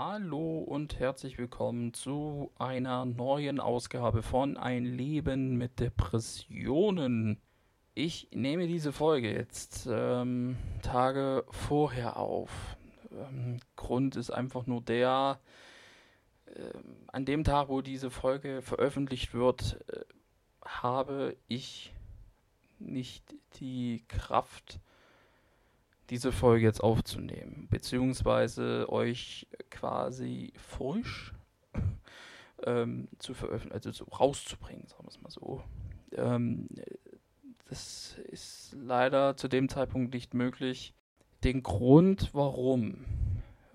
[0.00, 7.40] Hallo und herzlich willkommen zu einer neuen Ausgabe von Ein Leben mit Depressionen.
[7.94, 12.76] Ich nehme diese Folge jetzt ähm, Tage vorher auf.
[13.10, 15.40] Ähm, Grund ist einfach nur der,
[16.46, 16.78] äh,
[17.08, 20.04] an dem Tag, wo diese Folge veröffentlicht wird, äh,
[20.64, 21.92] habe ich
[22.78, 24.78] nicht die Kraft,
[26.10, 31.34] diese Folge jetzt aufzunehmen, beziehungsweise euch quasi frisch
[32.64, 35.62] ähm, zu veröffentlichen, also so rauszubringen, sagen wir es mal so.
[36.12, 36.68] Ähm,
[37.68, 40.94] das ist leider zu dem Zeitpunkt nicht möglich.
[41.44, 43.04] Den Grund, warum,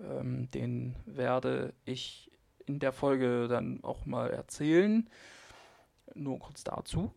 [0.00, 2.30] ähm, den werde ich
[2.66, 5.08] in der Folge dann auch mal erzählen.
[6.14, 7.12] Nur kurz dazu.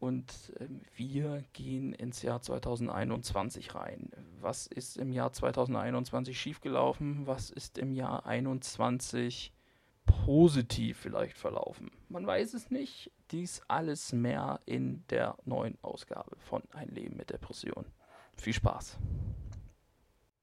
[0.00, 4.10] Und ähm, wir gehen ins Jahr 2021 rein.
[4.40, 7.26] Was ist im Jahr 2021 schiefgelaufen?
[7.26, 9.52] Was ist im Jahr 2021
[10.06, 11.90] positiv vielleicht verlaufen?
[12.08, 13.12] Man weiß es nicht.
[13.30, 17.84] Dies alles mehr in der neuen Ausgabe von Ein Leben mit Depression.
[18.36, 18.98] Viel Spaß.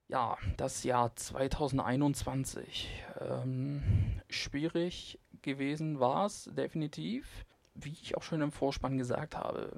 [0.07, 2.89] Ja, das Jahr 2021.
[3.19, 7.46] Ähm, schwierig gewesen war es definitiv
[7.79, 9.71] wie ich auch schon im Vorspann gesagt habe,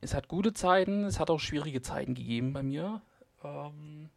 [0.00, 3.00] es hat gute Zeiten, es hat auch schwierige Zeiten gegeben bei mir.
[3.42, 4.10] Ähm,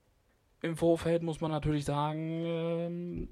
[0.61, 3.29] Im Vorfeld muss man natürlich sagen, ähm,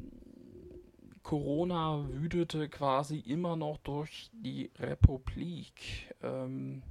[1.24, 6.14] Corona wütete quasi immer noch durch die Republik.
[6.22, 6.84] Ähm,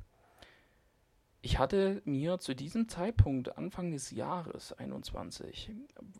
[1.40, 5.70] ich hatte mir zu diesem Zeitpunkt, Anfang des Jahres 21,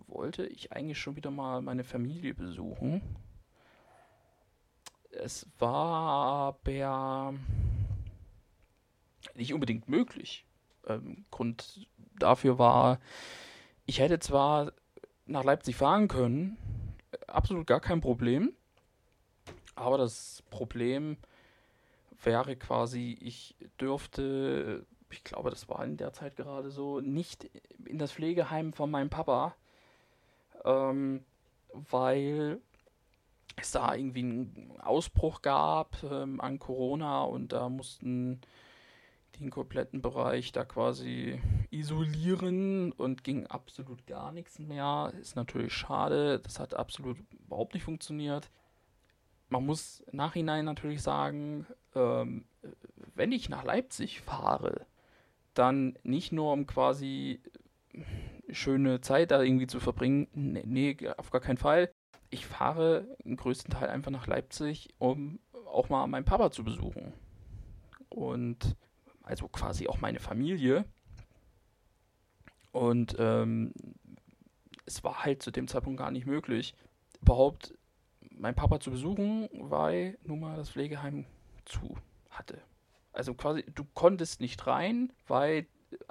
[0.07, 3.03] wollte ich eigentlich schon wieder mal meine Familie besuchen
[5.17, 7.35] es war aber
[9.35, 10.45] nicht unbedingt möglich.
[10.87, 13.01] Ähm, Grund dafür war,
[13.87, 14.73] ich hätte zwar
[15.27, 16.57] nach Leipzig fahren können,
[17.27, 18.53] absolut gar kein Problem,
[19.75, 21.17] aber das Problem
[22.23, 27.51] wäre quasi, ich dürfte, ich glaube, das war in der Zeit gerade so, nicht
[27.85, 29.55] in das Pflegeheim von meinem Papa,
[30.65, 31.25] ähm,
[31.73, 32.61] weil
[33.63, 38.41] es da irgendwie einen Ausbruch gab ähm, an Corona und da mussten
[39.41, 41.41] den kompletten Bereich da quasi
[41.71, 45.13] isolieren und ging absolut gar nichts mehr.
[45.21, 48.51] Ist natürlich schade, das hat absolut überhaupt nicht funktioniert.
[49.49, 52.45] Man muss nachhinein natürlich sagen, ähm,
[53.15, 54.87] wenn ich nach Leipzig fahre,
[55.55, 57.41] dann nicht nur um quasi
[58.51, 61.91] schöne Zeit da irgendwie zu verbringen, nee, nee auf gar keinen Fall,
[62.37, 67.15] ich fahre im größten Teil einfach nach Leipzig, um auch mal meinen Papa zu besuchen.
[68.11, 68.77] Und
[69.23, 70.85] also quasi auch meine Familie.
[72.73, 73.73] Und ähm,
[74.85, 76.75] es war halt zu dem Zeitpunkt gar nicht möglich,
[77.23, 77.73] überhaupt
[78.31, 81.25] meinen Papa zu besuchen, weil nun mal das Pflegeheim
[81.65, 81.97] zu
[82.29, 82.61] hatte.
[83.13, 85.67] Also quasi, du konntest nicht rein, weil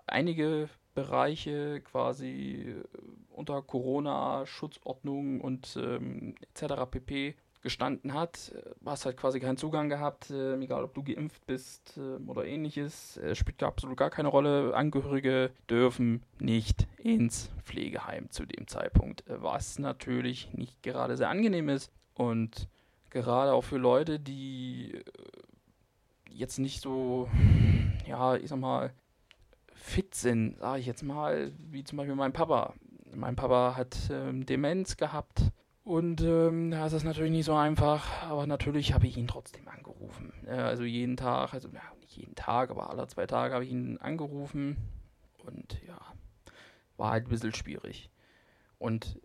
[0.07, 2.83] einige Bereiche quasi äh,
[3.29, 6.89] unter Corona-Schutzordnung und ähm, etc.
[6.89, 7.35] pp.
[7.61, 8.53] gestanden hat.
[8.85, 13.17] Hast halt quasi keinen Zugang gehabt, äh, egal ob du geimpft bist äh, oder ähnliches.
[13.17, 14.73] Es spielt absolut gar keine Rolle.
[14.73, 21.69] Angehörige dürfen nicht ins Pflegeheim zu dem Zeitpunkt, äh, was natürlich nicht gerade sehr angenehm
[21.69, 21.91] ist.
[22.13, 22.69] Und
[23.09, 25.03] gerade auch für Leute, die äh,
[26.31, 27.29] jetzt nicht so,
[28.07, 28.93] ja, ich sag mal,
[29.85, 32.73] fit sind, sage ich jetzt mal, wie zum Beispiel mein Papa.
[33.13, 35.51] Mein Papa hat ähm, Demenz gehabt
[35.83, 39.67] und ähm, da ist das natürlich nicht so einfach, aber natürlich habe ich ihn trotzdem
[39.67, 40.33] angerufen.
[40.47, 43.71] Äh, also jeden Tag, also ja, nicht jeden Tag, aber alle zwei Tage habe ich
[43.71, 44.75] ihn angerufen
[45.45, 45.99] und ja,
[46.97, 48.09] war halt ein bisschen schwierig.
[48.79, 49.19] Und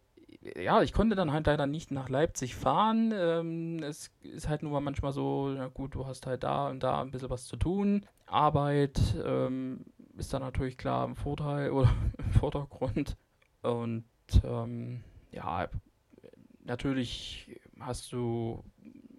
[0.56, 3.12] ja, ich konnte dann halt leider nicht nach Leipzig fahren.
[3.14, 7.00] Ähm, es ist halt nur manchmal so, na gut, du hast halt da und da
[7.00, 8.06] ein bisschen was zu tun.
[8.26, 9.84] Arbeit, ähm,
[10.20, 13.16] ist dann natürlich klar im Vorteil oder im Vordergrund.
[13.62, 14.04] Und
[14.44, 15.68] ähm, ja,
[16.62, 18.62] natürlich hast du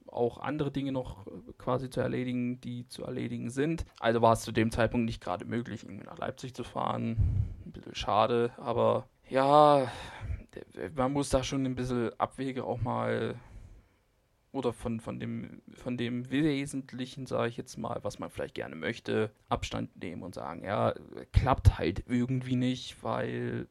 [0.07, 1.25] auch andere Dinge noch
[1.57, 3.85] quasi zu erledigen, die zu erledigen sind.
[3.99, 7.17] Also war es zu dem Zeitpunkt nicht gerade möglich, nach Leipzig zu fahren.
[7.65, 9.89] Ein bisschen schade, aber ja,
[10.95, 13.35] man muss da schon ein bisschen Abwege auch mal
[14.51, 18.75] oder von, von, dem, von dem Wesentlichen, sage ich jetzt mal, was man vielleicht gerne
[18.75, 20.93] möchte, Abstand nehmen und sagen, ja,
[21.31, 23.67] klappt halt irgendwie nicht, weil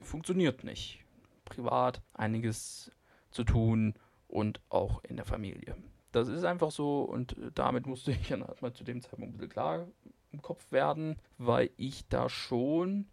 [0.00, 1.04] funktioniert nicht.
[1.44, 2.90] Privat einiges
[3.30, 3.94] zu tun
[4.26, 5.76] und auch in der Familie.
[6.12, 9.50] Das ist einfach so und damit musste ich dann erstmal zu dem Zeitpunkt ein bisschen
[9.50, 9.86] klar
[10.32, 13.06] im Kopf werden, weil ich da schon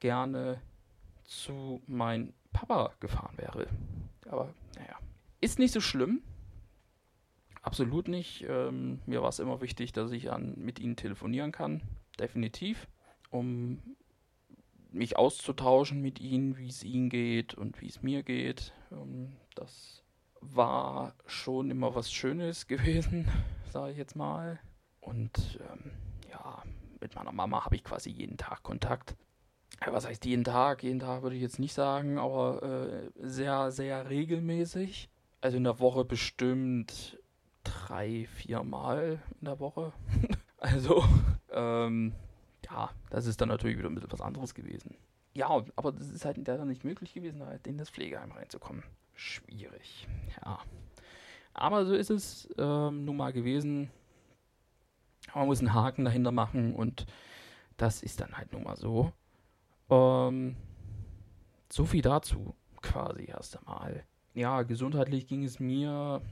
[0.00, 0.60] gerne
[1.24, 3.66] zu meinem Papa gefahren wäre.
[4.26, 4.96] Aber naja.
[5.40, 6.22] Ist nicht so schlimm.
[7.62, 8.44] Absolut nicht.
[8.48, 11.82] Ähm, mir war es immer wichtig, dass ich an, mit ihnen telefonieren kann.
[12.18, 12.88] Definitiv.
[13.30, 13.82] Um
[14.90, 18.72] mich auszutauschen mit ihnen, wie es ihnen geht und wie es mir geht.
[18.90, 20.02] Ähm, das
[20.40, 23.28] war schon immer was Schönes gewesen,
[23.70, 24.58] sage ich jetzt mal.
[25.00, 25.90] Und ähm,
[26.30, 26.62] ja,
[27.00, 29.16] mit meiner Mama habe ich quasi jeden Tag Kontakt.
[29.86, 30.82] Was heißt jeden Tag?
[30.82, 35.08] Jeden Tag würde ich jetzt nicht sagen, aber äh, sehr, sehr regelmäßig.
[35.40, 37.17] Also in der Woche bestimmt
[37.68, 39.92] drei, vier Mal in der Woche.
[40.58, 41.04] also,
[41.52, 42.14] ähm,
[42.64, 44.96] ja, das ist dann natürlich wieder ein bisschen was anderes gewesen.
[45.34, 48.82] Ja, aber das ist halt leider nicht möglich gewesen, halt in das Pflegeheim reinzukommen.
[49.14, 50.08] Schwierig,
[50.44, 50.58] ja.
[51.54, 53.90] Aber so ist es ähm, nun mal gewesen.
[55.34, 57.06] Man muss einen Haken dahinter machen und
[57.76, 59.12] das ist dann halt nun mal so.
[59.90, 60.56] Ähm,
[61.70, 64.04] so viel dazu, quasi erst einmal.
[64.34, 66.22] Ja, gesundheitlich ging es mir,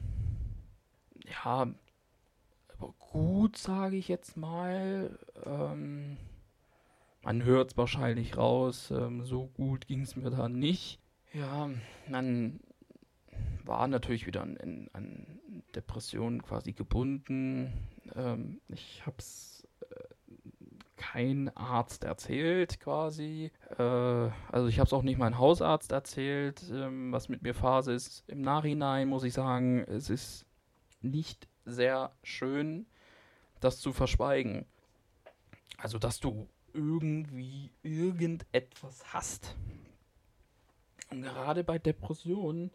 [1.31, 1.67] ja,
[2.99, 5.19] gut, sage ich jetzt mal.
[5.44, 6.17] Ähm,
[7.23, 11.00] man hört es wahrscheinlich raus, ähm, so gut ging es mir da nicht.
[11.32, 11.69] Ja,
[12.08, 12.61] man
[13.64, 15.40] war natürlich wieder an, an
[15.75, 17.72] Depressionen quasi gebunden.
[18.14, 20.05] Ähm, ich habe es äh,
[20.96, 23.50] kein Arzt erzählt quasi.
[23.76, 27.93] Äh, also ich habe es auch nicht meinem Hausarzt erzählt, ähm, was mit mir Phase
[27.93, 28.25] ist.
[28.29, 30.46] Im Nachhinein muss ich sagen, es ist
[31.02, 32.87] nicht sehr schön,
[33.60, 34.66] das zu verschweigen.
[35.78, 39.56] Also dass du irgendwie irgendetwas hast.
[41.10, 42.70] Und gerade bei Depressionen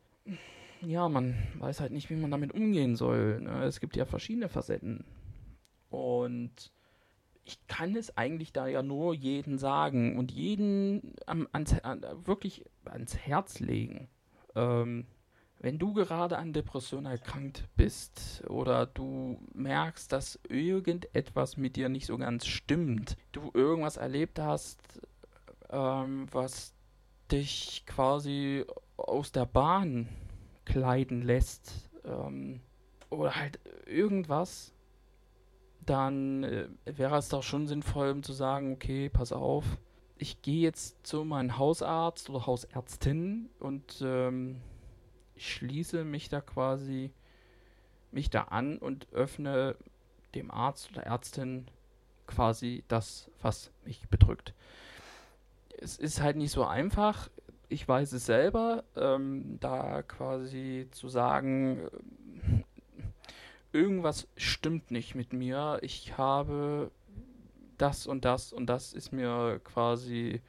[0.82, 3.42] ja, man weiß halt nicht, wie man damit umgehen soll.
[3.42, 3.64] Ne?
[3.64, 5.06] Es gibt ja verschiedene Facetten.
[5.90, 6.72] Und
[7.46, 11.16] ich kann es eigentlich da ja nur jeden sagen und jeden
[11.52, 14.08] ans, an, wirklich ans Herz legen.
[14.56, 15.06] Ähm,
[15.62, 22.08] wenn du gerade an Depression erkrankt bist oder du merkst, dass irgendetwas mit dir nicht
[22.08, 24.82] so ganz stimmt, du irgendwas erlebt hast,
[25.70, 26.74] ähm, was
[27.32, 28.66] dich quasi
[28.98, 30.10] aus der Bahn
[30.66, 32.62] kleiden lässt ähm,
[33.12, 34.74] oder halt irgendwas,
[35.86, 39.66] dann äh, wäre es doch schon sinnvoll, um zu sagen, okay, pass auf,
[40.18, 44.60] ich gehe jetzt zu meinem Hausarzt oder Hausärztin und ähm,
[45.42, 47.12] ich schließe mich da quasi
[48.12, 49.76] mich da an und öffne
[50.36, 51.68] dem Arzt oder Ärztin
[52.28, 54.54] quasi das, was mich bedrückt.
[55.80, 57.30] Es ist halt nicht so einfach
[57.70, 65.80] ich weiß es selber, ähm, da quasi zu sagen, äh, irgendwas stimmt nicht mit mir,
[65.82, 66.92] ich habe
[67.78, 70.42] das und das und das ist mir quasi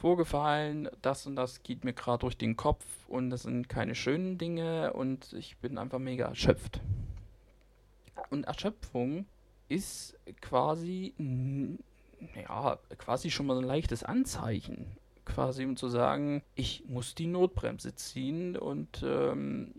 [0.00, 4.38] vorgefallen, das und das geht mir gerade durch den Kopf und das sind keine schönen
[4.38, 6.80] Dinge und ich bin einfach mega erschöpft.
[8.30, 9.26] Und Erschöpfung
[9.68, 11.14] ist quasi,
[12.34, 17.94] ja, quasi schon mal ein leichtes Anzeichen quasi, um zu sagen, ich muss die Notbremse
[17.94, 19.72] ziehen und ähm,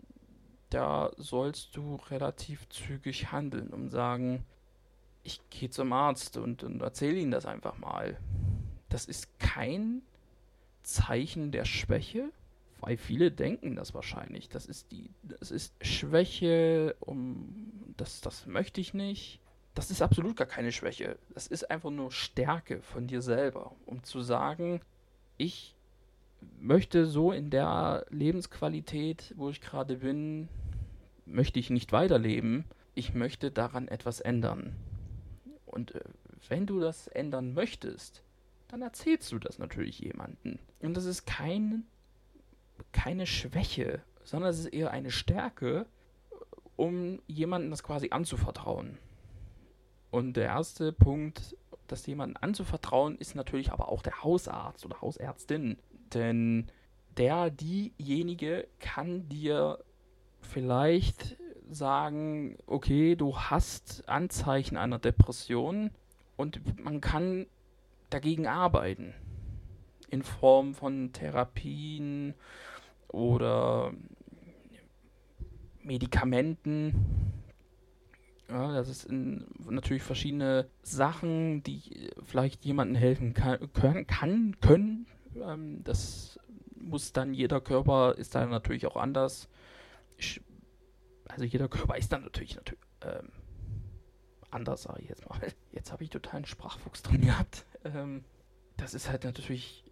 [0.70, 4.44] da sollst du relativ zügig handeln und sagen,
[5.24, 8.18] ich gehe zum Arzt und, und erzähle ihm das einfach mal.
[8.88, 10.02] Das ist kein
[10.82, 12.30] Zeichen der Schwäche,
[12.80, 14.48] weil viele denken das wahrscheinlich.
[14.48, 19.40] Das ist die, das ist Schwäche, um das, das möchte ich nicht.
[19.74, 21.16] Das ist absolut gar keine Schwäche.
[21.32, 24.80] Das ist einfach nur Stärke von dir selber, um zu sagen,
[25.38, 25.74] ich
[26.60, 30.48] möchte so in der Lebensqualität, wo ich gerade bin,
[31.24, 32.64] möchte ich nicht weiterleben.
[32.94, 34.76] Ich möchte daran etwas ändern.
[35.64, 36.00] Und äh,
[36.48, 38.22] wenn du das ändern möchtest,
[38.72, 40.58] dann erzählst du das natürlich jemandem.
[40.80, 41.84] Und das ist kein,
[42.90, 45.84] keine Schwäche, sondern es ist eher eine Stärke,
[46.76, 48.96] um jemandem das quasi anzuvertrauen.
[50.10, 51.54] Und der erste Punkt
[51.86, 55.76] das jemandem anzuvertrauen, ist natürlich aber auch der Hausarzt oder Hausärztin.
[56.14, 56.68] Denn
[57.18, 59.84] der, diejenige kann dir
[60.40, 61.36] vielleicht
[61.68, 65.90] sagen, okay, du hast Anzeichen einer Depression
[66.38, 67.46] und man kann
[68.12, 69.14] dagegen arbeiten.
[70.10, 72.34] In Form von Therapien
[73.08, 73.92] oder
[75.82, 77.22] Medikamenten
[78.52, 85.06] ja, das ist natürlich verschiedene Sachen, die vielleicht jemandem helfen kann, können, kann, können.
[85.36, 86.38] Ähm, das
[86.74, 89.48] muss dann jeder Körper ist dann natürlich auch anders.
[90.18, 90.42] Ich,
[91.28, 93.30] also jeder Körper ist dann natürlich, natürlich ähm,
[94.52, 95.40] anders, sage ich jetzt mal.
[95.72, 97.64] Jetzt habe ich total einen Sprachfuchs drin gehabt.
[97.84, 98.24] Ähm,
[98.76, 99.84] das ist halt natürlich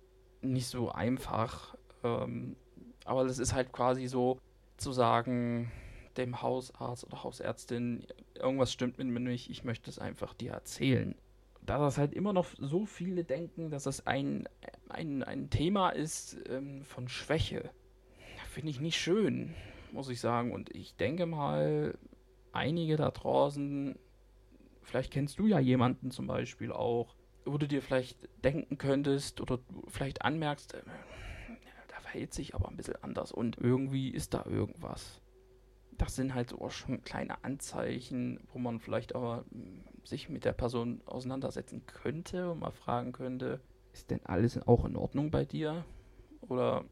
[0.42, 2.56] nicht so einfach, ähm,
[3.04, 4.38] Aber das ist halt quasi so
[4.76, 5.70] zu sagen,
[6.16, 11.14] dem Hausarzt oder Hausärztin, irgendwas stimmt mit mir nicht, ich möchte es einfach dir erzählen.
[11.62, 14.48] Da das halt immer noch so viele denken, dass es ein,
[14.88, 17.70] ein, ein Thema ist ähm, von Schwäche,
[18.48, 19.54] finde ich nicht schön,
[19.92, 20.52] muss ich sagen.
[20.52, 21.96] Und ich denke mal,
[22.52, 23.98] einige da draußen,
[24.82, 29.58] vielleicht kennst du ja jemanden zum Beispiel auch, wo du dir vielleicht denken könntest oder
[29.88, 30.82] vielleicht anmerkst, äh,
[31.88, 35.20] da verhält sich aber ein bisschen anders und irgendwie ist da irgendwas
[36.00, 40.52] das sind halt so schon kleine Anzeichen, wo man vielleicht aber hm, sich mit der
[40.52, 43.60] Person auseinandersetzen könnte und mal fragen könnte,
[43.92, 45.84] ist denn alles auch in Ordnung bei dir?
[46.40, 46.84] Oder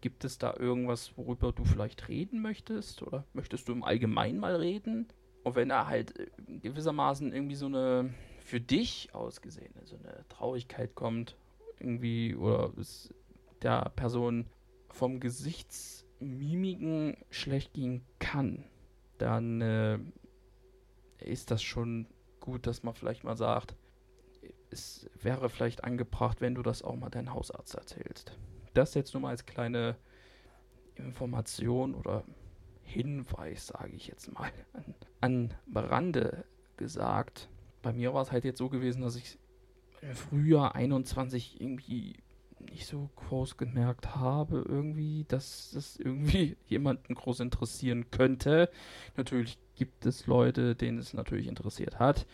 [0.00, 3.02] gibt es da irgendwas, worüber du vielleicht reden möchtest?
[3.02, 5.08] Oder möchtest du im Allgemeinen mal reden?
[5.44, 6.26] Und wenn da halt äh,
[6.60, 11.36] gewissermaßen irgendwie so eine für dich ausgesehen, so eine Traurigkeit kommt,
[11.78, 13.12] irgendwie, oder es
[13.62, 14.46] der Person
[14.90, 18.64] vom Gesichts Mimiken schlecht gehen kann,
[19.18, 19.98] dann äh,
[21.18, 22.06] ist das schon
[22.40, 23.76] gut, dass man vielleicht mal sagt,
[24.70, 28.38] es wäre vielleicht angebracht, wenn du das auch mal deinem Hausarzt erzählst.
[28.74, 29.96] Das jetzt nur mal als kleine
[30.94, 32.24] Information oder
[32.84, 34.50] Hinweis, sage ich jetzt mal,
[35.20, 36.44] an, an Rande
[36.76, 37.48] gesagt.
[37.82, 39.38] Bei mir war es halt jetzt so gewesen, dass ich
[40.00, 42.16] im Frühjahr 21 irgendwie
[42.60, 48.70] nicht so groß gemerkt habe, irgendwie, dass das irgendwie jemanden groß interessieren könnte.
[49.16, 52.26] Natürlich gibt es Leute, denen es natürlich interessiert hat.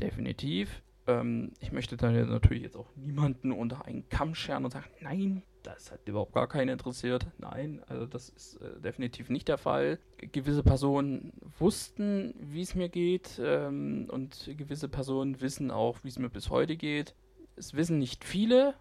[0.00, 0.82] Definitiv.
[1.06, 5.42] Ähm, ich möchte da natürlich jetzt auch niemanden unter einen Kamm scheren und sagen, nein,
[5.62, 7.26] das hat überhaupt gar keinen interessiert.
[7.38, 9.98] Nein, also das ist äh, definitiv nicht der Fall.
[10.18, 16.18] Gewisse Personen wussten, wie es mir geht ähm, und gewisse Personen wissen auch, wie es
[16.18, 17.14] mir bis heute geht.
[17.56, 18.74] Es wissen nicht viele,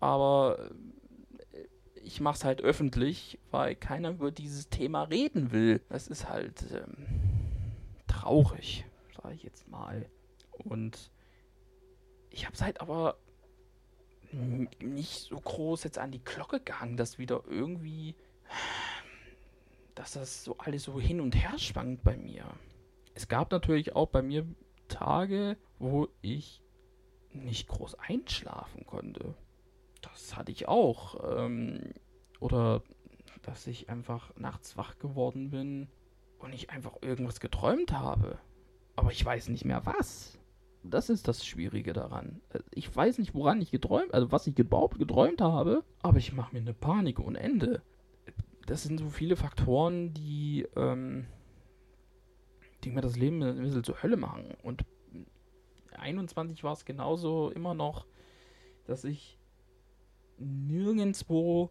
[0.00, 0.70] aber
[1.52, 5.80] äh, ich mache es halt öffentlich, weil keiner über dieses Thema reden will.
[5.88, 7.06] Das ist halt ähm,
[8.06, 8.84] traurig,
[9.22, 10.06] sage ich jetzt mal.
[10.64, 11.10] Und
[12.30, 13.16] ich habe es halt aber
[14.32, 18.14] nicht so groß jetzt an die Glocke gehangen, dass wieder irgendwie,
[19.94, 22.44] dass das so alles so hin und her schwankt bei mir.
[23.14, 24.46] Es gab natürlich auch bei mir
[24.88, 26.62] Tage, wo ich
[27.32, 29.34] nicht groß einschlafen konnte
[30.02, 31.38] das hatte ich auch.
[31.38, 31.94] Ähm,
[32.40, 32.82] oder
[33.42, 35.88] dass ich einfach nachts wach geworden bin
[36.38, 38.38] und ich einfach irgendwas geträumt habe.
[38.96, 40.38] Aber ich weiß nicht mehr was.
[40.84, 42.40] Das ist das Schwierige daran.
[42.72, 46.54] Ich weiß nicht, woran ich geträumt, also was ich überhaupt geträumt habe, aber ich mache
[46.54, 47.82] mir eine Panik ohne Ende.
[48.66, 51.26] Das sind so viele Faktoren, die, ähm,
[52.82, 54.54] die mir das Leben ein bisschen zur Hölle machen.
[54.62, 54.84] Und
[55.96, 58.06] 21 war es genauso immer noch,
[58.86, 59.38] dass ich
[60.38, 61.70] nirgendwo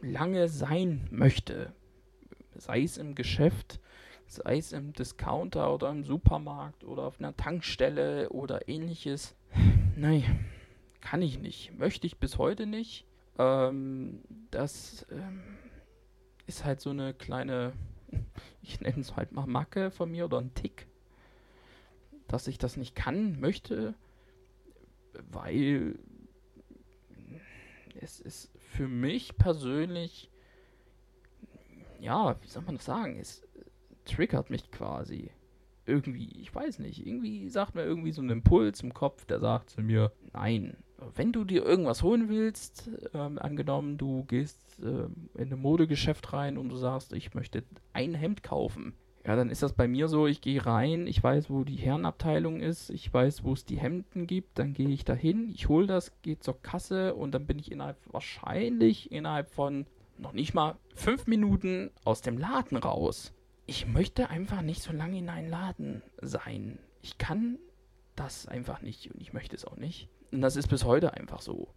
[0.00, 1.72] lange sein möchte.
[2.56, 3.80] Sei es im Geschäft,
[4.26, 9.36] sei es im Discounter oder im Supermarkt oder auf einer Tankstelle oder ähnliches.
[9.96, 10.44] Nein,
[11.00, 11.76] kann ich nicht.
[11.78, 13.06] Möchte ich bis heute nicht.
[13.38, 15.42] Ähm, das ähm,
[16.46, 17.72] ist halt so eine kleine,
[18.62, 20.86] ich nenne es halt mal Macke von mir oder ein Tick,
[22.28, 23.94] dass ich das nicht kann, möchte,
[25.30, 25.98] weil
[28.00, 30.30] es ist für mich persönlich,
[32.00, 33.42] ja, wie soll man das sagen, es
[34.04, 35.30] triggert mich quasi.
[35.86, 39.70] Irgendwie, ich weiß nicht, irgendwie sagt mir irgendwie so ein Impuls im Kopf, der sagt
[39.70, 40.76] zu mir, nein,
[41.14, 46.56] wenn du dir irgendwas holen willst, ähm, angenommen, du gehst ähm, in ein Modegeschäft rein
[46.56, 48.94] und du sagst, ich möchte ein Hemd kaufen,
[49.26, 52.60] ja, dann ist das bei mir so, ich gehe rein, ich weiß, wo die Herrenabteilung
[52.60, 56.12] ist, ich weiß, wo es die Hemden gibt, dann gehe ich dahin, ich hole das,
[56.20, 59.86] gehe zur Kasse und dann bin ich innerhalb, wahrscheinlich innerhalb von
[60.18, 63.32] noch nicht mal fünf Minuten aus dem Laden raus.
[63.66, 66.78] Ich möchte einfach nicht so lange in einem Laden sein.
[67.02, 67.58] Ich kann
[68.14, 70.08] das einfach nicht und ich möchte es auch nicht.
[70.30, 71.68] Und das ist bis heute einfach so.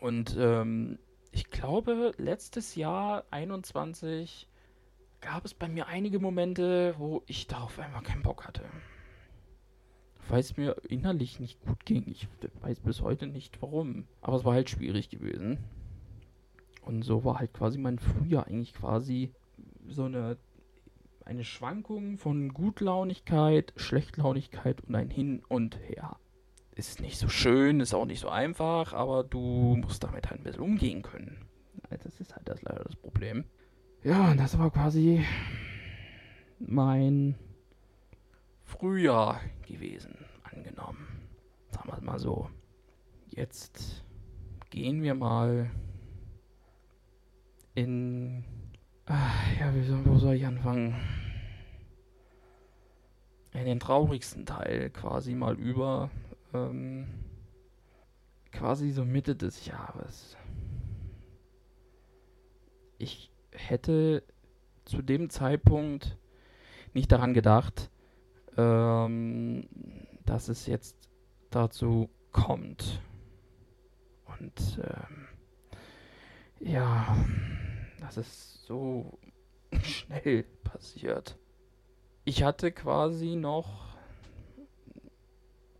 [0.00, 0.98] Und ähm,
[1.32, 4.48] ich glaube, letztes Jahr 21
[5.20, 8.62] gab es bei mir einige Momente, wo ich darauf einmal keinen Bock hatte.
[10.28, 12.04] Weil es mir innerlich nicht gut ging.
[12.08, 12.28] Ich
[12.62, 14.06] weiß bis heute nicht warum.
[14.20, 15.58] Aber es war halt schwierig gewesen.
[16.82, 19.32] Und so war halt quasi mein Frühjahr eigentlich quasi
[19.88, 20.36] so eine,
[21.24, 26.16] eine Schwankung von Gutlaunigkeit, Schlechtlaunigkeit und ein Hin und Her.
[26.74, 30.44] Ist nicht so schön, ist auch nicht so einfach, aber du musst damit halt ein
[30.44, 31.46] bisschen umgehen können.
[31.90, 33.44] Das ist halt das leider das Problem.
[34.02, 35.24] Ja, und das war quasi
[36.58, 37.34] mein
[38.64, 41.06] Frühjahr gewesen, angenommen.
[41.70, 42.50] Sagen wir es mal so.
[43.28, 44.04] Jetzt
[44.70, 45.70] gehen wir mal
[47.74, 48.44] in.
[49.08, 50.96] Ah, ja, soll, wo soll ich anfangen?
[53.52, 56.10] In den traurigsten Teil quasi mal über.
[56.52, 57.06] Ähm,
[58.50, 60.36] quasi so Mitte des Jahres.
[62.98, 64.24] Ich hätte
[64.84, 66.16] zu dem Zeitpunkt
[66.92, 67.90] nicht daran gedacht,
[68.56, 69.68] ähm,
[70.24, 70.96] dass es jetzt
[71.50, 73.00] dazu kommt.
[74.40, 75.28] Und ähm,
[76.58, 77.16] ja,
[78.00, 79.18] das ist so
[79.82, 81.38] schnell passiert.
[82.24, 83.96] Ich hatte quasi noch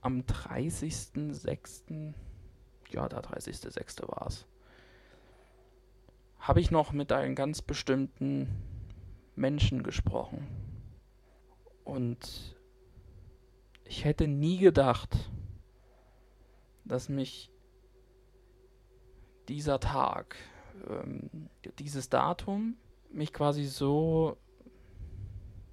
[0.01, 2.15] am 30.06.,
[2.91, 4.09] ja, der 30.06.
[4.09, 4.47] war es,
[6.39, 8.49] habe ich noch mit einem ganz bestimmten
[9.35, 10.47] Menschen gesprochen.
[11.83, 12.57] Und
[13.85, 15.31] ich hätte nie gedacht,
[16.85, 17.51] dass mich
[19.49, 20.37] dieser Tag,
[20.89, 22.77] ähm, dieses Datum
[23.11, 24.37] mich quasi so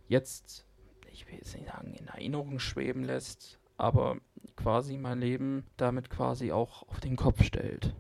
[0.08, 0.66] jetzt,
[1.12, 4.18] ich will jetzt nicht sagen, in Erinnerung schweben lässt, aber
[4.56, 7.96] quasi mein Leben damit quasi auch auf den Kopf stellt.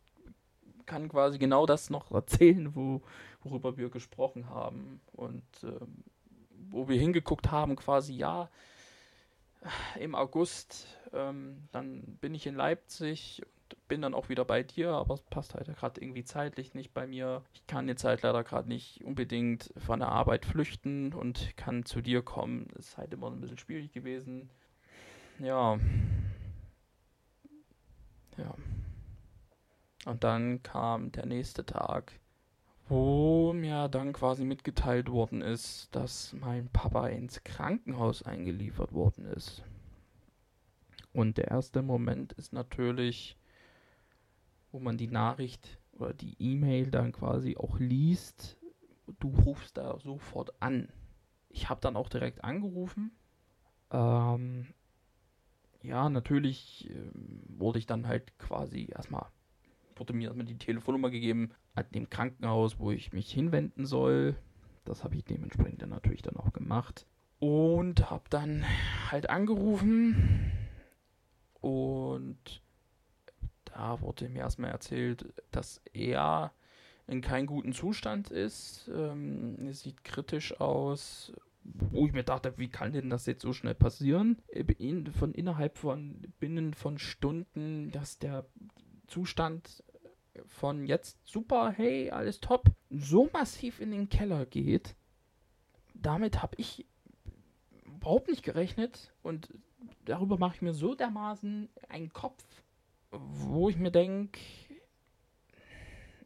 [0.86, 3.02] kann quasi genau das noch erzählen, wo,
[3.42, 6.04] worüber wir gesprochen haben und ähm,
[6.70, 8.48] wo wir hingeguckt haben, quasi ja,
[9.98, 13.42] im August, ähm, dann bin ich in Leipzig
[13.88, 17.06] bin dann auch wieder bei dir, aber es passt halt gerade irgendwie zeitlich nicht bei
[17.06, 17.42] mir.
[17.52, 22.00] Ich kann jetzt halt leider gerade nicht unbedingt von der Arbeit flüchten und kann zu
[22.00, 22.68] dir kommen.
[22.78, 24.50] Ist halt immer ein bisschen schwierig gewesen.
[25.38, 25.78] Ja.
[28.36, 28.54] Ja.
[30.06, 32.12] Und dann kam der nächste Tag,
[32.88, 39.62] wo mir dann quasi mitgeteilt worden ist, dass mein Papa ins Krankenhaus eingeliefert worden ist.
[41.12, 43.38] Und der erste Moment ist natürlich
[44.74, 48.56] wo man die Nachricht oder die E-Mail dann quasi auch liest.
[49.20, 50.88] Du rufst da sofort an.
[51.48, 53.12] Ich habe dann auch direkt angerufen.
[53.92, 54.73] Ähm,
[55.84, 59.26] ja, natürlich ähm, wurde ich dann halt quasi erstmal,
[59.96, 64.36] wurde mir erstmal die Telefonnummer gegeben an dem Krankenhaus, wo ich mich hinwenden soll.
[64.84, 67.06] Das habe ich dementsprechend dann natürlich dann auch gemacht.
[67.38, 68.64] Und habe dann
[69.10, 70.52] halt angerufen
[71.60, 72.62] und
[73.64, 76.52] da wurde mir erstmal erzählt, dass er
[77.06, 78.90] in keinem guten Zustand ist.
[78.94, 81.32] Ähm, sieht kritisch aus.
[81.64, 84.38] Wo ich mir dachte, wie kann denn das jetzt so schnell passieren?
[84.79, 88.46] In, von innerhalb von binnen von Stunden, dass der
[89.07, 89.83] Zustand
[90.46, 94.94] von jetzt super, hey, alles top, so massiv in den Keller geht.
[95.94, 96.87] Damit habe ich
[97.87, 99.48] überhaupt nicht gerechnet und
[100.05, 102.44] darüber mache ich mir so dermaßen einen Kopf
[103.18, 104.40] wo ich mir denke,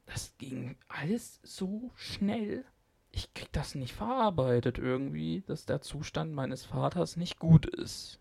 [0.07, 2.65] das ging alles so schnell.
[3.11, 8.21] Ich krieg das nicht verarbeitet irgendwie, dass der Zustand meines Vaters nicht gut ist.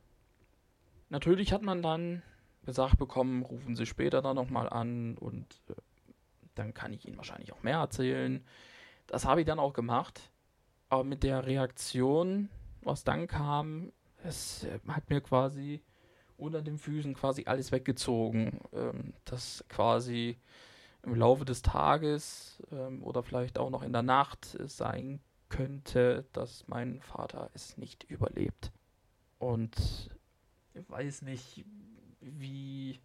[1.09, 2.21] Natürlich hat man dann
[2.65, 5.73] gesagt bekommen, rufen Sie später dann nochmal an und äh,
[6.55, 8.43] dann kann ich Ihnen wahrscheinlich auch mehr erzählen.
[9.07, 10.31] Das habe ich dann auch gemacht.
[10.89, 12.49] Aber mit der Reaktion,
[12.81, 13.91] was dann kam,
[14.23, 15.81] es äh, hat mir quasi
[16.37, 18.59] unter den Füßen quasi alles weggezogen.
[18.73, 20.37] Ähm, das quasi
[21.07, 26.67] im Laufe des Tages ähm, oder vielleicht auch noch in der Nacht sein könnte, dass
[26.67, 28.71] mein Vater es nicht überlebt.
[29.39, 30.09] Und
[30.73, 31.65] ich weiß nicht,
[32.19, 32.99] wie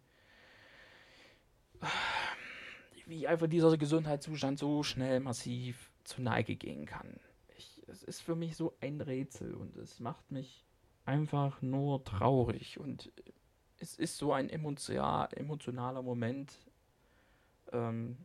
[3.05, 7.19] wie einfach dieser Gesundheitszustand so schnell massiv zu Neige gehen kann.
[7.57, 10.65] Ich, es ist für mich so ein Rätsel und es macht mich
[11.05, 13.11] einfach nur traurig und
[13.79, 16.57] es ist so ein emotionaler Moment,
[17.73, 18.17] ähm,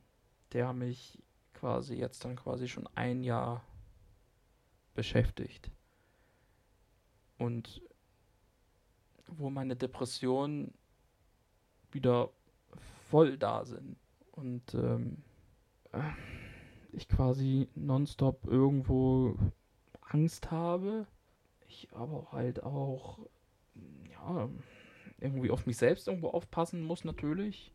[0.52, 1.22] der mich
[1.54, 3.64] quasi jetzt dann quasi schon ein Jahr
[4.94, 5.70] beschäftigt.
[7.38, 7.82] Und
[9.26, 10.74] wo meine Depressionen
[11.90, 12.30] wieder
[13.10, 13.96] voll da sind.
[14.32, 15.22] Und ähm,
[16.92, 19.36] ich quasi nonstop irgendwo
[20.00, 21.06] Angst habe.
[21.68, 23.18] Ich aber halt auch,
[24.10, 24.48] ja,
[25.18, 27.72] irgendwie auf mich selbst irgendwo aufpassen muss natürlich.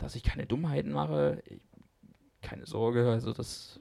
[0.00, 1.42] Dass ich keine Dummheiten mache.
[1.46, 1.62] Ich,
[2.42, 3.80] keine Sorge, also das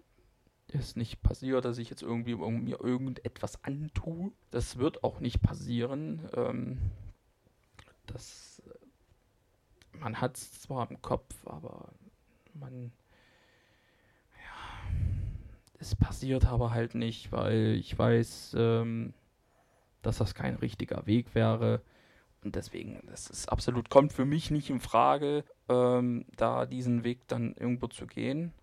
[0.67, 4.31] ist nicht passiert, dass ich jetzt irgendwie mir irgendetwas antue.
[4.51, 6.29] Das wird auch nicht passieren.
[6.35, 6.77] Ähm,
[8.05, 8.61] das,
[9.93, 11.93] man hat es zwar im Kopf, aber
[12.53, 12.91] man,
[14.35, 14.91] ja,
[15.79, 19.13] es passiert aber halt nicht, weil ich weiß, ähm,
[20.01, 21.81] dass das kein richtiger Weg wäre.
[22.43, 27.27] Und deswegen, das ist absolut, kommt für mich nicht in Frage, ähm, da diesen Weg
[27.27, 28.53] dann irgendwo zu gehen.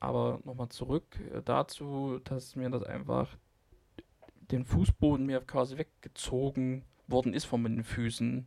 [0.00, 3.36] Aber nochmal zurück äh, dazu, dass mir das einfach
[4.50, 8.46] den Fußboden mir quasi weggezogen worden ist von meinen Füßen.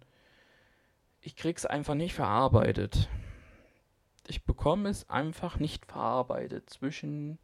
[1.22, 3.10] Ich krieg's einfach nicht verarbeitet.
[4.28, 7.38] Ich bekomme es einfach nicht verarbeitet zwischen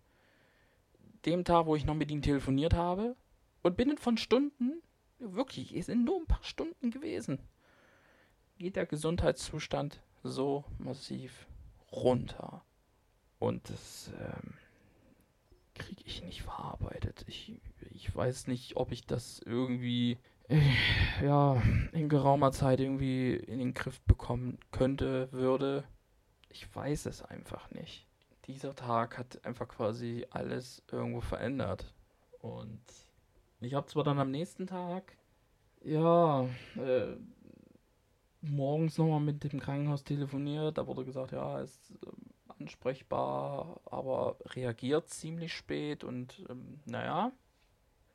[1.25, 3.15] dem Tag, wo ich noch mit ihm telefoniert habe
[3.61, 4.81] und binnen von Stunden,
[5.19, 7.39] wirklich, es sind nur ein paar Stunden gewesen,
[8.57, 11.47] geht der Gesundheitszustand so massiv
[11.91, 12.63] runter.
[13.39, 14.53] Und das ähm,
[15.73, 17.25] kriege ich nicht verarbeitet.
[17.27, 17.53] Ich,
[17.91, 20.59] ich weiß nicht, ob ich das irgendwie äh,
[21.23, 25.83] ja, in geraumer Zeit irgendwie in den Griff bekommen könnte, würde.
[26.49, 28.07] Ich weiß es einfach nicht.
[28.47, 31.93] Dieser Tag hat einfach quasi alles irgendwo verändert.
[32.39, 32.81] Und
[33.59, 35.15] ich habe zwar dann am nächsten Tag,
[35.83, 36.43] ja,
[36.75, 37.15] äh,
[38.41, 40.77] morgens nochmal mit dem Krankenhaus telefoniert.
[40.77, 47.31] Da wurde gesagt, ja, es ähm, ansprechbar, aber reagiert ziemlich spät und ähm, naja.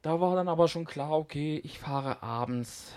[0.02, 2.94] Da war dann aber schon klar, okay, ich fahre abends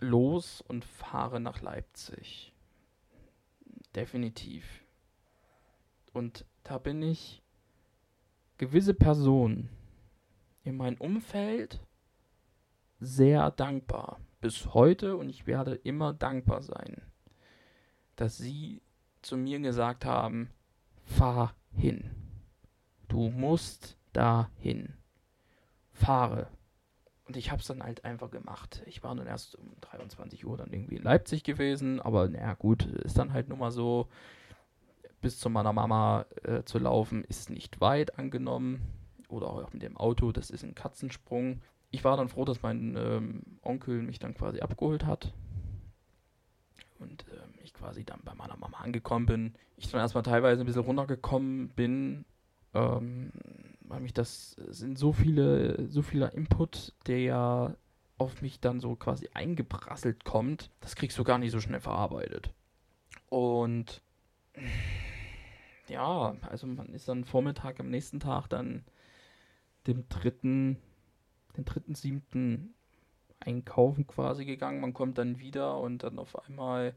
[0.00, 2.52] los und fahre nach Leipzig.
[3.94, 4.84] Definitiv.
[6.12, 7.42] Und da bin ich
[8.58, 9.68] gewisse Personen
[10.64, 11.80] in meinem Umfeld
[12.98, 14.20] sehr dankbar.
[14.40, 17.02] Bis heute und ich werde immer dankbar sein,
[18.16, 18.82] dass sie
[19.22, 20.50] zu mir gesagt haben,
[21.04, 22.10] fahr hin.
[23.08, 24.94] Du musst dahin.
[25.92, 26.48] Fahre.
[27.26, 28.82] Und ich habe es dann halt einfach gemacht.
[28.86, 32.84] Ich war dann erst um 23 Uhr dann irgendwie in Leipzig gewesen, aber naja gut,
[32.84, 34.08] ist dann halt nur mal so,
[35.20, 38.80] bis zu meiner Mama äh, zu laufen, ist nicht weit angenommen.
[39.28, 41.62] Oder auch mit dem Auto, das ist ein Katzensprung.
[41.90, 45.32] Ich war dann froh, dass mein ähm, Onkel mich dann quasi abgeholt hat.
[46.98, 49.54] Und ähm, ich quasi dann bei meiner Mama angekommen bin.
[49.76, 52.24] Ich dann erstmal teilweise ein bisschen runtergekommen bin,
[52.74, 53.32] ähm,
[53.80, 57.76] weil mich das sind so viele, so vieler Input, der ja
[58.18, 62.52] auf mich dann so quasi eingeprasselt kommt, das kriegst du gar nicht so schnell verarbeitet.
[63.28, 64.02] Und
[65.88, 68.84] ja, also man ist dann Vormittag am nächsten Tag dann
[69.86, 70.78] dem dritten,
[71.56, 72.74] den dritten, siebten
[73.40, 74.80] einkaufen quasi gegangen.
[74.80, 76.94] Man kommt dann wieder und dann auf einmal,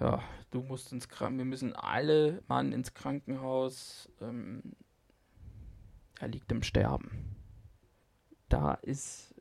[0.00, 4.10] ja, du musst ins Krankenhaus, wir müssen alle Mann ins Krankenhaus.
[4.20, 4.62] Ähm,
[6.18, 7.36] er liegt im Sterben.
[8.48, 9.34] Da ist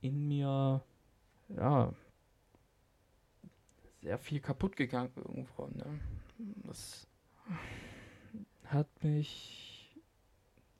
[0.00, 0.82] in mir,
[1.48, 1.94] ja,
[4.02, 5.66] sehr viel kaputt gegangen irgendwo.
[5.68, 6.00] Ne?
[6.64, 7.06] Das
[8.64, 9.96] hat mich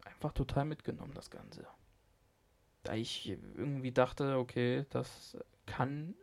[0.04, 1.66] einfach total mitgenommen, das Ganze
[2.82, 6.14] da ich irgendwie dachte, okay, das kann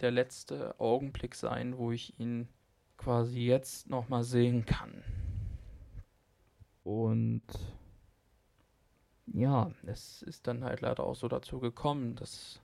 [0.00, 2.48] der letzte Augenblick sein, wo ich ihn
[2.96, 5.02] quasi jetzt nochmal sehen kann.
[6.84, 7.42] Und
[9.26, 12.60] ja, es ist dann halt leider auch so dazu gekommen, dass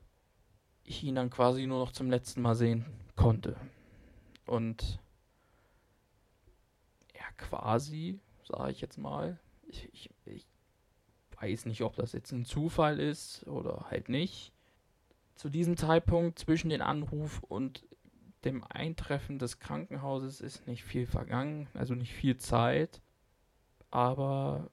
[0.84, 2.84] ich ihn dann quasi nur noch zum letzten Mal sehen
[3.16, 3.56] konnte.
[4.46, 4.98] Und
[7.14, 10.10] ja, quasi, sage ich jetzt mal, ich, ich,
[11.44, 14.52] weiß nicht, ob das jetzt ein Zufall ist oder halt nicht.
[15.34, 17.84] Zu diesem Zeitpunkt zwischen dem Anruf und
[18.44, 23.00] dem Eintreffen des Krankenhauses ist nicht viel vergangen, also nicht viel Zeit.
[23.90, 24.70] Aber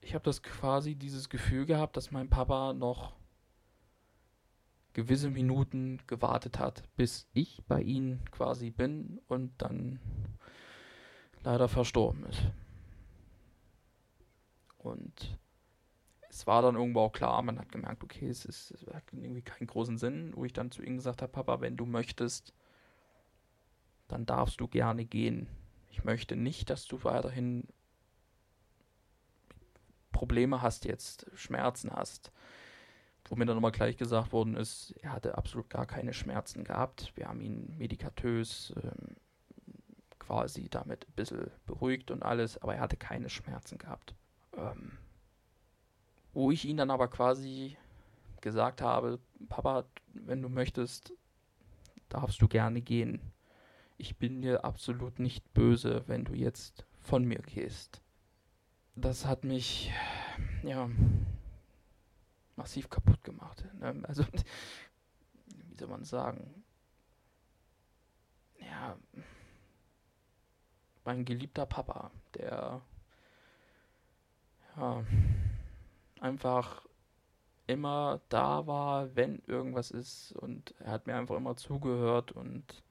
[0.00, 3.14] ich habe das quasi dieses Gefühl gehabt, dass mein Papa noch
[4.94, 10.00] gewisse Minuten gewartet hat, bis ich bei ihm quasi bin und dann
[11.42, 12.42] leider verstorben ist.
[14.82, 15.38] Und
[16.28, 19.42] es war dann irgendwo auch klar, man hat gemerkt, okay, es, ist, es hat irgendwie
[19.42, 22.54] keinen großen Sinn, wo ich dann zu ihm gesagt habe, Papa, wenn du möchtest,
[24.08, 25.48] dann darfst du gerne gehen.
[25.90, 27.68] Ich möchte nicht, dass du weiterhin
[30.10, 32.32] Probleme hast jetzt, Schmerzen hast.
[33.28, 37.12] Wo mir dann nochmal gleich gesagt worden ist, er hatte absolut gar keine Schmerzen gehabt.
[37.14, 39.16] Wir haben ihn medikatös ähm,
[40.18, 44.14] quasi damit ein bisschen beruhigt und alles, aber er hatte keine Schmerzen gehabt.
[44.56, 44.98] Ähm,
[46.32, 47.76] wo ich ihn dann aber quasi
[48.40, 49.84] gesagt habe, Papa,
[50.14, 51.12] wenn du möchtest,
[52.08, 53.20] darfst du gerne gehen.
[53.98, 58.02] Ich bin dir absolut nicht böse, wenn du jetzt von mir gehst.
[58.94, 59.92] Das hat mich,
[60.62, 60.90] ja,
[62.56, 63.64] massiv kaputt gemacht.
[63.78, 64.02] Ne?
[64.06, 64.24] Also,
[65.46, 66.62] wie soll man sagen?
[68.58, 68.96] Ja,
[71.04, 72.82] mein geliebter Papa, der,
[74.76, 75.04] ja,
[76.20, 76.86] einfach
[77.66, 80.32] immer da war, wenn irgendwas ist.
[80.32, 82.82] Und er hat mir einfach immer zugehört und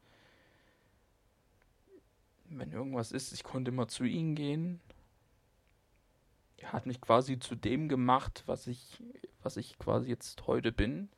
[2.46, 4.82] wenn irgendwas ist, ich konnte immer zu ihm gehen.
[6.58, 9.02] Er hat mich quasi zu dem gemacht, was ich,
[9.42, 11.10] was ich quasi jetzt heute bin.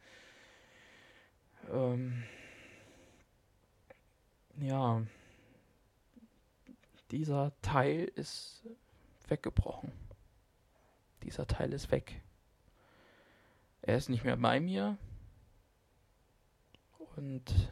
[1.71, 2.23] Ähm,
[4.60, 5.02] ja,
[7.10, 8.63] dieser Teil ist
[9.28, 10.03] weggebrochen
[11.24, 12.22] dieser Teil ist weg.
[13.82, 14.98] Er ist nicht mehr bei mir.
[17.16, 17.72] Und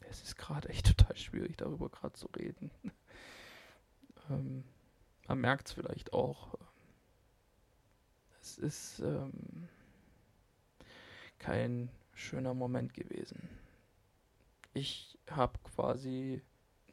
[0.00, 2.70] es ist gerade echt total schwierig, darüber gerade zu reden.
[4.30, 4.64] ähm,
[5.28, 6.58] man merkt es vielleicht auch.
[8.40, 9.68] Es ist ähm,
[11.38, 13.48] kein schöner Moment gewesen.
[14.74, 16.42] Ich habe quasi,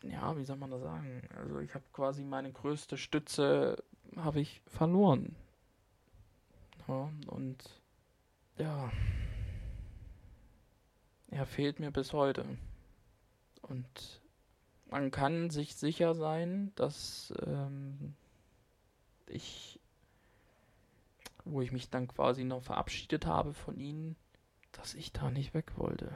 [0.04, 1.22] ja, wie soll man das sagen?
[1.36, 3.84] Also ich habe quasi meine größte Stütze
[4.16, 5.36] habe ich verloren.
[6.88, 7.58] Ja, und
[8.58, 8.92] ja,
[11.28, 12.46] er fehlt mir bis heute.
[13.62, 14.22] Und
[14.90, 18.16] man kann sich sicher sein, dass ähm,
[19.28, 19.80] ich,
[21.46, 24.16] wo ich mich dann quasi noch verabschiedet habe von ihnen,
[24.72, 26.16] dass ich da nicht weg wollte.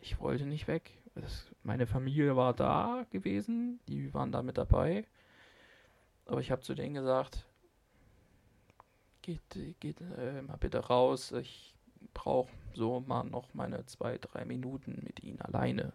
[0.00, 0.90] Ich wollte nicht weg.
[1.14, 5.06] Es, meine Familie war da gewesen, die waren da mit dabei.
[6.32, 7.44] Aber ich habe zu denen gesagt,
[9.20, 9.42] geht,
[9.80, 11.30] geht äh, mal bitte raus.
[11.32, 11.74] Ich
[12.14, 15.92] brauche so mal noch meine zwei, drei Minuten mit ihnen alleine.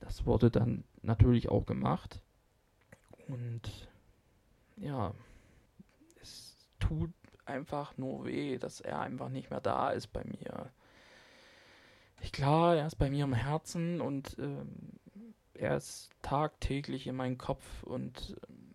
[0.00, 2.20] Das wurde dann natürlich auch gemacht.
[3.28, 3.88] Und
[4.76, 5.14] ja,
[6.20, 7.12] es tut
[7.44, 10.72] einfach nur weh, dass er einfach nicht mehr da ist bei mir.
[12.22, 14.98] Ich klar, er ist bei mir im Herzen und ähm,
[15.54, 18.65] er ist tagtäglich in meinem Kopf und ähm,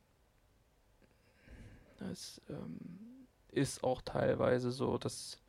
[2.12, 2.78] es ähm,
[3.50, 5.40] ist auch teilweise so, dass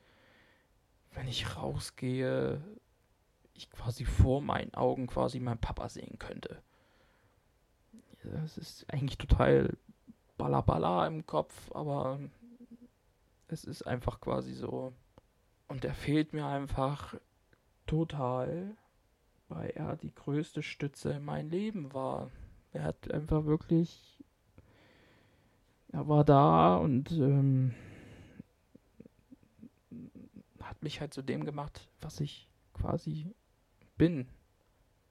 [1.15, 2.63] wenn ich rausgehe,
[3.55, 6.63] ich quasi vor meinen Augen quasi meinen Papa sehen könnte.
[8.25, 9.77] Das ist eigentlich total
[10.39, 12.19] balabala im Kopf, aber
[13.49, 14.93] es ist einfach quasi so.
[15.69, 17.15] Und er fehlt mir einfach
[17.87, 18.77] total,
[19.49, 22.31] weil er die größte Stütze in meinem Leben war.
[22.73, 24.12] Er hat einfach wirklich
[25.93, 27.75] er war da und ähm,
[30.61, 33.35] hat mich halt zu dem gemacht, was ich quasi
[33.97, 34.27] bin.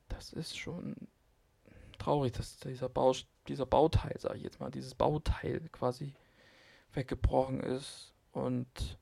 [0.10, 0.96] Das ist schon
[2.00, 3.14] traurig, dass dieser, Bau,
[3.48, 6.14] dieser Bauteil, sag ich jetzt mal, dieses Bauteil quasi
[6.94, 8.14] weggebrochen ist.
[8.32, 8.98] Und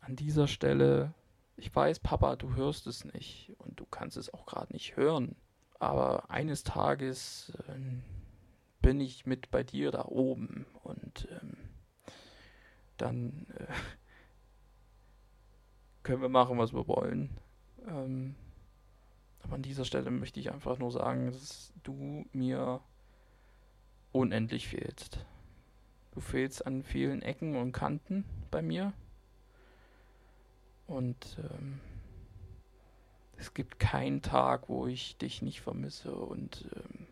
[0.00, 1.12] an dieser Stelle,
[1.56, 5.34] ich weiß, Papa, du hörst es nicht und du kannst es auch gerade nicht hören.
[5.78, 7.72] Aber eines Tages äh,
[8.86, 11.56] bin ich mit bei dir da oben und ähm,
[12.98, 13.66] dann äh,
[16.04, 17.36] können wir machen, was wir wollen.
[17.88, 18.36] Ähm,
[19.42, 22.80] aber an dieser Stelle möchte ich einfach nur sagen, dass du mir
[24.12, 25.18] unendlich fehlst.
[26.12, 28.92] Du fehlst an vielen Ecken und Kanten bei mir.
[30.86, 31.80] Und ähm,
[33.36, 37.05] es gibt keinen Tag, wo ich dich nicht vermisse und ähm,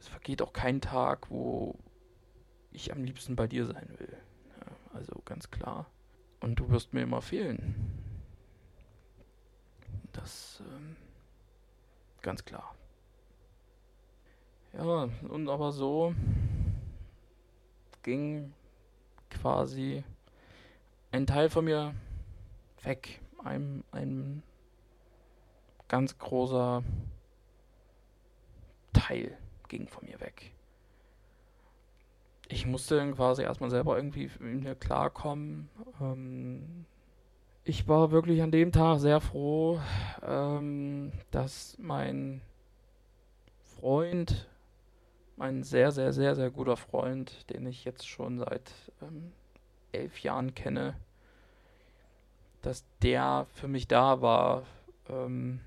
[0.00, 1.78] es vergeht auch kein Tag, wo
[2.72, 4.16] ich am liebsten bei dir sein will.
[4.58, 5.86] Ja, also ganz klar.
[6.40, 7.74] Und du wirst mir immer fehlen.
[10.12, 10.96] Das ähm,
[12.22, 12.74] ganz klar.
[14.72, 16.14] Ja, und aber so
[18.02, 18.54] ging
[19.28, 20.02] quasi
[21.12, 21.94] ein Teil von mir
[22.82, 23.20] weg.
[23.44, 24.42] Ein, ein
[25.88, 26.82] ganz großer
[28.92, 29.36] Teil
[29.70, 30.52] ging von mir weg.
[32.48, 35.70] Ich musste dann quasi erstmal selber irgendwie mir klarkommen.
[36.00, 36.84] Ähm,
[37.64, 39.80] ich war wirklich an dem Tag sehr froh,
[40.22, 42.42] ähm, dass mein
[43.62, 44.48] Freund,
[45.36, 49.32] mein sehr, sehr, sehr, sehr guter Freund, den ich jetzt schon seit ähm,
[49.92, 50.96] elf Jahren kenne,
[52.62, 54.64] dass der für mich da war,
[55.08, 55.60] ähm,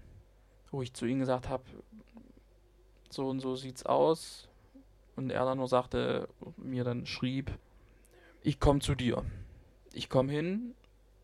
[0.70, 1.64] wo ich zu ihm gesagt habe,
[3.10, 4.48] so und so sieht's aus.
[5.16, 7.52] Und er dann nur sagte, mir dann schrieb,
[8.42, 9.24] ich komme zu dir.
[9.94, 10.74] Ich komme hin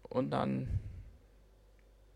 [0.03, 0.67] und dann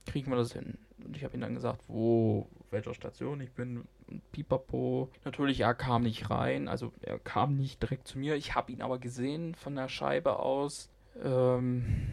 [0.06, 0.78] kriegen wir das hin.
[1.04, 3.86] Und ich habe ihm dann gesagt, wo, welcher Station ich bin.
[4.32, 5.10] Pipapo.
[5.26, 6.68] Natürlich, er kam nicht rein.
[6.68, 8.36] Also er kam nicht direkt zu mir.
[8.36, 10.90] Ich habe ihn aber gesehen von der Scheibe aus.
[11.24, 12.12] Ähm,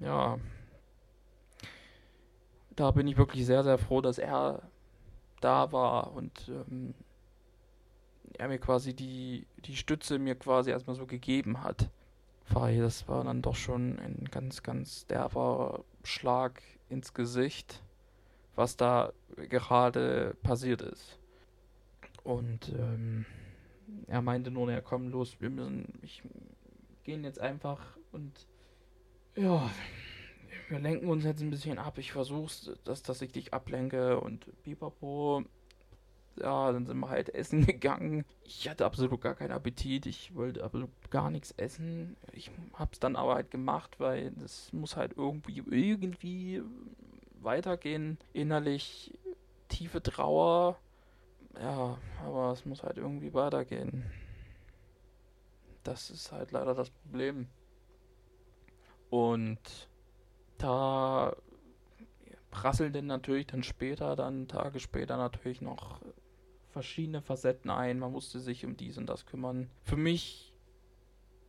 [0.00, 0.38] ja.
[2.76, 4.62] Da bin ich wirklich sehr, sehr froh, dass er
[5.40, 6.94] da war und ähm,
[8.38, 11.90] er mir quasi die, die Stütze mir quasi erstmal so gegeben hat.
[12.48, 17.82] Weil das war dann doch schon ein ganz, ganz derber Schlag ins Gesicht,
[18.56, 19.12] was da
[19.48, 21.18] gerade passiert ist.
[22.24, 23.24] Und ähm,
[24.08, 26.22] er meinte nur, ja komm los, wir müssen, ich
[27.04, 27.80] gehen jetzt einfach
[28.12, 28.46] und
[29.36, 29.70] ja,
[30.68, 31.98] wir lenken uns jetzt ein bisschen ab.
[31.98, 35.44] Ich versuch's, dass, dass ich dich ablenke und pipapo.
[36.36, 38.24] Ja, dann sind wir halt essen gegangen.
[38.44, 40.06] Ich hatte absolut gar keinen Appetit.
[40.06, 42.16] Ich wollte absolut gar nichts essen.
[42.32, 46.62] Ich hab's dann aber halt gemacht, weil das muss halt irgendwie, irgendwie
[47.40, 48.18] weitergehen.
[48.32, 49.12] Innerlich
[49.68, 50.78] tiefe Trauer.
[51.60, 54.04] Ja, aber es muss halt irgendwie weitergehen.
[55.82, 57.48] Das ist halt leider das Problem.
[59.10, 59.89] Und
[60.62, 61.36] da
[62.50, 66.00] prasseln denn natürlich dann später, dann Tage später natürlich noch
[66.70, 67.98] verschiedene Facetten ein.
[67.98, 69.70] Man musste sich um dies und das kümmern.
[69.82, 70.52] Für mich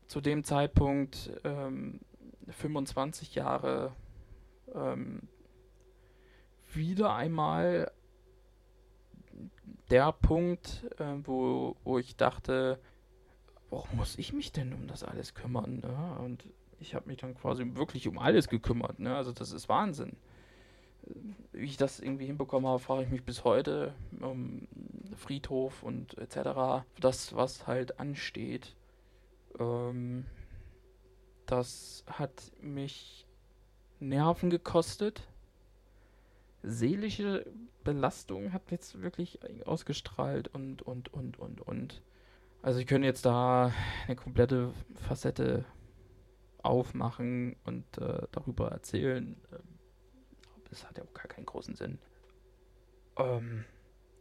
[0.07, 2.01] zu dem Zeitpunkt ähm,
[2.49, 3.95] 25 Jahre
[4.73, 5.27] ähm,
[6.73, 7.91] wieder einmal
[9.89, 12.79] der Punkt, äh, wo, wo ich dachte,
[13.69, 15.79] warum muss ich mich denn um das alles kümmern?
[15.79, 16.17] Ne?
[16.19, 16.45] Und
[16.81, 18.99] ich habe mich dann quasi wirklich um alles gekümmert.
[18.99, 19.15] Ne?
[19.15, 20.17] Also das ist Wahnsinn.
[21.51, 24.67] Wie ich das irgendwie hinbekommen habe, frage ich mich bis heute um
[25.15, 26.85] Friedhof und etc.
[26.99, 28.75] Das, was halt ansteht,
[29.59, 30.25] ähm,
[31.45, 33.27] das hat mich
[33.99, 35.27] Nerven gekostet.
[36.63, 37.45] Seelische
[37.83, 42.01] Belastung hat jetzt wirklich ausgestrahlt und, und, und, und, und.
[42.61, 43.73] Also ich könnte jetzt da
[44.05, 45.65] eine komplette Facette
[46.63, 49.39] aufmachen und äh, darüber erzählen.
[49.51, 49.79] Ähm,
[50.69, 51.99] das hat ja auch gar keinen großen Sinn.
[53.17, 53.65] Ähm,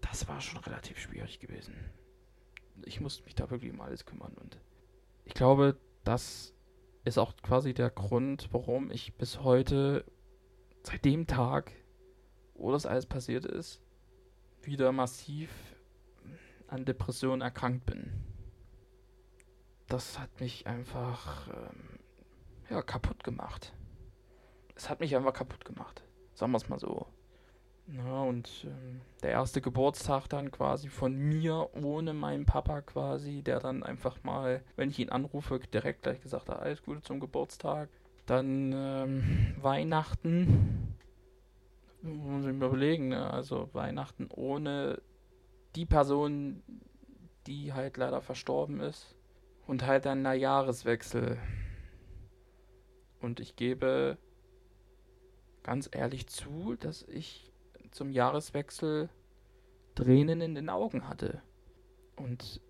[0.00, 1.74] das war schon relativ schwierig gewesen.
[2.85, 4.59] Ich musste mich da wirklich um alles kümmern und
[5.24, 6.55] ich glaube, das
[7.05, 10.05] ist auch quasi der Grund, warum ich bis heute,
[10.83, 11.72] seit dem Tag,
[12.55, 13.83] wo das alles passiert ist,
[14.62, 15.50] wieder massiv
[16.66, 18.12] an Depressionen erkrankt bin.
[19.88, 21.99] Das hat mich einfach ähm,
[22.70, 23.72] ja, kaputt gemacht.
[24.74, 26.02] Es hat mich einfach kaputt gemacht.
[26.35, 27.06] Sagen wir es mal so.
[27.88, 33.59] Ja, und ähm, der erste Geburtstag dann quasi von mir ohne meinen Papa quasi, der
[33.59, 37.88] dann einfach mal, wenn ich ihn anrufe, direkt gleich gesagt hat, alles Gute zum Geburtstag.
[38.26, 40.94] Dann ähm, Weihnachten,
[42.02, 43.28] muss ich mir überlegen, ne?
[43.28, 45.02] also Weihnachten ohne
[45.74, 46.62] die Person,
[47.48, 49.16] die halt leider verstorben ist.
[49.66, 51.38] Und halt dann der Jahreswechsel.
[53.20, 54.18] Und ich gebe
[55.62, 57.52] ganz ehrlich zu, dass ich
[57.90, 59.11] zum Jahreswechsel
[59.94, 61.42] Tränen in den Augen hatte.
[62.16, 62.61] Und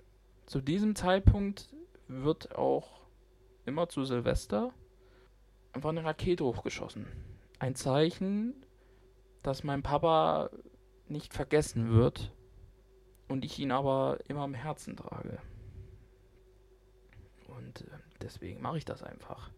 [0.47, 1.75] zu diesem Zeitpunkt
[2.09, 3.01] wird auch
[3.67, 4.73] immer zu Silvester
[5.73, 7.07] einfach eine Rakete hochgeschossen.
[7.59, 8.55] Ein Zeichen,
[9.43, 10.51] dass mein Papa
[11.09, 12.33] nicht vergessen wird
[13.29, 15.39] und ich ihn aber immer im Herzen trage.
[17.49, 19.51] Und äh, deswegen mache ich das einfach.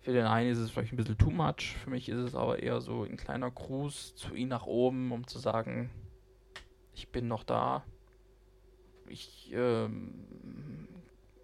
[0.00, 2.62] Für den einen ist es vielleicht ein bisschen too much, für mich ist es aber
[2.62, 5.90] eher so ein kleiner Gruß zu ihm nach oben, um zu sagen,
[6.94, 7.84] ich bin noch da,
[9.06, 10.88] ich ähm,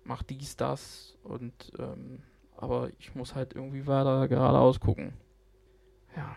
[0.04, 2.22] mach dies, das und ähm,
[2.56, 5.12] aber ich muss halt irgendwie weiter geradeaus gucken.
[6.16, 6.34] Ja,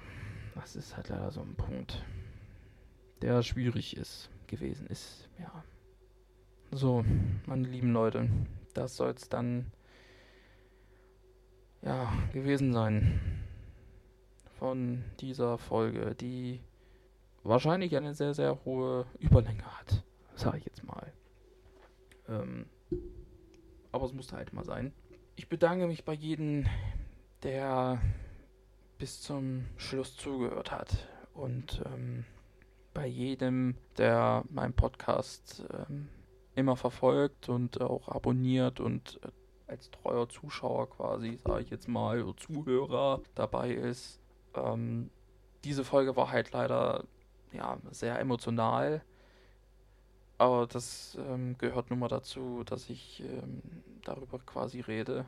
[0.56, 2.04] das ist halt leider so ein Punkt,
[3.22, 5.64] der schwierig ist, gewesen ist, ja.
[6.72, 7.06] So,
[7.46, 8.30] meine lieben Leute,
[8.74, 9.72] das soll es dann
[11.82, 13.20] ja, gewesen sein
[14.58, 16.60] von dieser Folge, die
[17.44, 20.04] wahrscheinlich eine sehr, sehr hohe Überlänge hat.
[20.36, 21.14] Sage ich jetzt mal.
[22.28, 22.66] Ähm,
[23.92, 24.94] aber es musste halt mal sein.
[25.36, 26.66] Ich bedanke mich bei jedem,
[27.44, 28.02] der
[28.98, 31.08] bis zum Schluss zugehört hat.
[31.34, 32.26] Und ähm,
[32.94, 36.10] bei jedem, der meinen Podcast ähm,
[36.56, 39.30] immer verfolgt und auch abonniert und äh,
[39.70, 44.20] als treuer Zuschauer quasi, sage ich jetzt mal, oder Zuhörer dabei ist.
[44.56, 45.10] Ähm,
[45.64, 47.06] diese Folge war halt leider
[47.52, 49.04] ja, sehr emotional.
[50.38, 53.62] Aber das ähm, gehört nun mal dazu, dass ich ähm,
[54.04, 55.26] darüber quasi rede.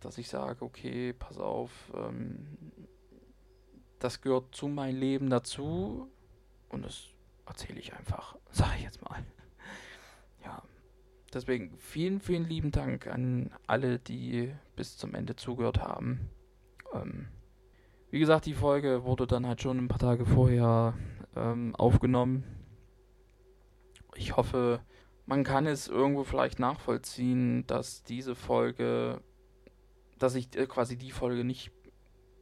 [0.00, 2.58] Dass ich sage, okay, pass auf, ähm,
[3.98, 6.10] das gehört zu meinem Leben dazu.
[6.68, 7.04] Und das
[7.46, 9.24] erzähle ich einfach, sage ich jetzt mal.
[10.44, 10.62] Ja,
[11.32, 16.30] deswegen vielen, vielen lieben Dank an alle, die bis zum Ende zugehört haben.
[16.92, 17.28] Ähm,
[18.10, 20.94] wie gesagt, die Folge wurde dann halt schon ein paar Tage vorher
[21.36, 22.44] ähm, aufgenommen.
[24.16, 24.80] Ich hoffe,
[25.26, 29.20] man kann es irgendwo vielleicht nachvollziehen, dass diese Folge,
[30.18, 31.70] dass ich äh, quasi die Folge nicht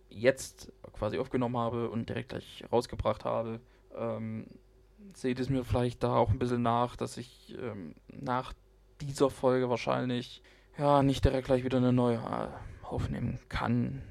[0.08, 3.60] jetzt quasi aufgenommen habe und direkt gleich rausgebracht habe.
[3.94, 4.46] Ähm,
[5.14, 8.54] seht es mir vielleicht da auch ein bisschen nach, dass ich ähm, nach
[9.00, 10.42] dieser Folge wahrscheinlich
[10.76, 14.02] ja nicht direkt gleich wieder eine neue äh, aufnehmen kann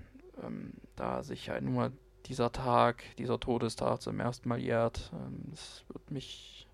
[0.43, 1.91] ähm, da sich halt nur
[2.25, 5.11] dieser Tag, dieser Todestag zum ersten Mal jährt.
[5.13, 6.67] Ähm, das wird mich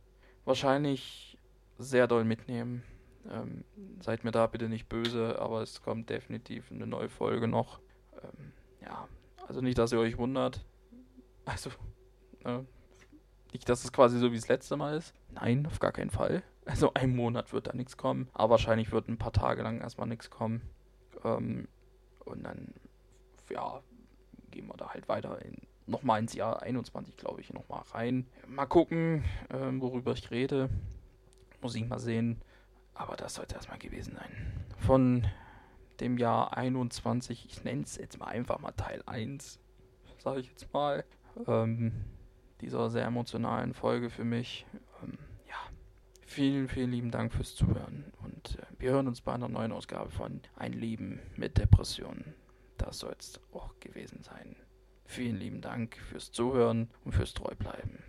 [0.45, 1.38] wahrscheinlich
[1.78, 2.84] sehr doll mitnehmen.
[3.30, 3.64] Ähm,
[3.99, 7.80] seid mir da bitte nicht böse, aber es kommt definitiv eine neue Folge noch.
[8.22, 8.51] Ähm,
[8.82, 9.07] ja,
[9.47, 10.66] also nicht, dass ihr euch wundert.
[11.45, 11.70] Also,
[12.43, 12.59] äh,
[13.53, 15.14] nicht, dass es quasi so wie das letzte Mal ist.
[15.32, 16.43] Nein, auf gar keinen Fall.
[16.66, 20.07] Also ein Monat wird da nichts kommen, aber wahrscheinlich wird ein paar Tage lang erstmal
[20.07, 20.61] nichts kommen.
[21.24, 21.68] Ähm,
[22.26, 22.74] und dann
[23.49, 23.82] ja,
[24.51, 28.28] gehen wir da halt weiter in, nochmal ins Jahr 21, glaube ich, nochmal rein.
[28.47, 30.70] Mal gucken, äh, worüber ich rede.
[31.61, 32.41] Muss ich mal sehen.
[32.93, 34.53] Aber das sollte erstmal gewesen sein.
[34.78, 35.28] Von
[35.99, 39.59] dem Jahr 21, ich nenne es jetzt mal einfach mal Teil 1,
[40.20, 41.03] sage ich jetzt mal,
[41.47, 41.91] ähm,
[42.61, 44.66] dieser sehr emotionalen Folge für mich.
[45.01, 45.18] Ähm,
[46.34, 50.11] vielen, vielen lieben Dank fürs Zuhören und äh, wir hören uns bei einer neuen Ausgabe
[50.11, 52.34] von Ein Leben mit Depressionen
[52.77, 54.55] das soll es auch gewesen sein.
[55.05, 58.03] Vielen lieben Dank fürs Zuhören und fürs Treubleiben.